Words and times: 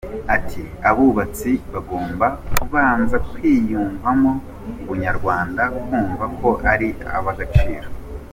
Ati 0.35 0.61
“Abubatsi 0.89 1.51
bagomba 1.73 2.25
kubanza 2.55 3.15
kwiyumvamo 3.29 4.31
ubunyarwanda, 4.81 5.63
kumva 5.83 6.25
ko 6.39 6.49
ari 6.71 6.89
ab’agaciro. 7.17 7.87